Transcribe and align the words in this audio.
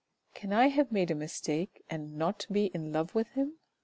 "Can 0.33 0.51
I 0.51 0.69
have 0.69 0.91
made 0.91 1.11
a 1.11 1.13
mistake, 1.13 1.85
and 1.87 2.15
not 2.17 2.47
be 2.51 2.71
in 2.73 2.91
love 2.91 3.13
with 3.13 3.27
him 3.33 3.59